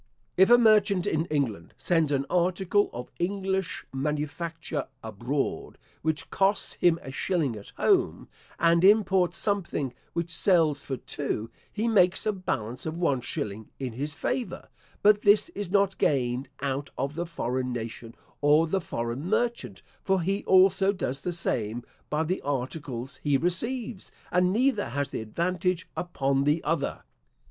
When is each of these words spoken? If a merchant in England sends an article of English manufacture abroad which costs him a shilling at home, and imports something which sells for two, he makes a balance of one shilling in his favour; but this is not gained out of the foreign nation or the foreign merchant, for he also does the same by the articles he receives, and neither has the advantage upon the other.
If 0.35 0.49
a 0.49 0.57
merchant 0.57 1.05
in 1.05 1.25
England 1.25 1.75
sends 1.77 2.11
an 2.11 2.25
article 2.27 2.89
of 2.91 3.11
English 3.19 3.85
manufacture 3.93 4.87
abroad 5.03 5.77
which 6.01 6.31
costs 6.31 6.73
him 6.73 6.97
a 7.03 7.11
shilling 7.11 7.55
at 7.55 7.69
home, 7.77 8.27
and 8.57 8.83
imports 8.83 9.37
something 9.37 9.93
which 10.13 10.31
sells 10.35 10.81
for 10.83 10.97
two, 10.97 11.51
he 11.71 11.87
makes 11.87 12.25
a 12.25 12.31
balance 12.33 12.87
of 12.87 12.97
one 12.97 13.21
shilling 13.21 13.69
in 13.77 13.93
his 13.93 14.15
favour; 14.15 14.69
but 15.03 15.21
this 15.21 15.49
is 15.49 15.69
not 15.69 15.99
gained 15.99 16.49
out 16.63 16.89
of 16.97 17.13
the 17.13 17.27
foreign 17.27 17.71
nation 17.71 18.15
or 18.41 18.65
the 18.65 18.81
foreign 18.81 19.27
merchant, 19.29 19.83
for 20.01 20.23
he 20.23 20.43
also 20.45 20.91
does 20.91 21.21
the 21.21 21.31
same 21.31 21.83
by 22.09 22.23
the 22.23 22.41
articles 22.41 23.17
he 23.21 23.37
receives, 23.37 24.11
and 24.31 24.51
neither 24.51 24.89
has 24.89 25.11
the 25.11 25.21
advantage 25.21 25.87
upon 25.95 26.43
the 26.43 26.63
other. 26.63 27.03